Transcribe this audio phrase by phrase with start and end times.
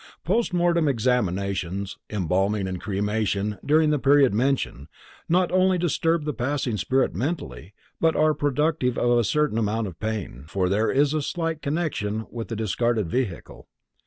[0.25, 4.87] Post mortem examinations, embalming and cremation during the period mentioned,
[5.29, 9.99] not only disturb the passing spirit mentally, but are productive of a certain amount of
[9.99, 13.67] pain, for there is still a slight connection with the discarded vehicle.